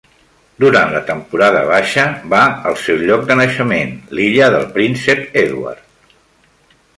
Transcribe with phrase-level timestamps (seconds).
[0.61, 6.19] Durant la temporada baixa, va al seu lloc de naixement, l'Illa del Príncep Eduard.